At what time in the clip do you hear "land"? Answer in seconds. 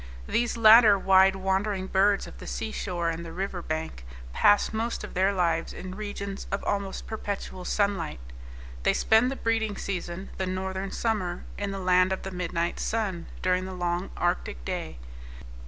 11.77-12.11